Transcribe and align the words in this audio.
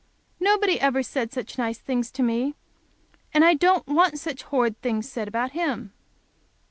Nobody 0.39 0.79
ever 0.79 1.03
said 1.03 1.31
such 1.31 1.59
nice 1.59 1.77
things 1.77 2.09
to 2.13 2.23
me. 2.23 2.55
And 3.35 3.45
I 3.45 3.53
don't 3.53 3.85
want 3.85 4.17
such 4.17 4.41
horrid 4.41 4.81
things 4.81 5.07
said 5.07 5.27
about 5.27 5.51
him." 5.51 5.93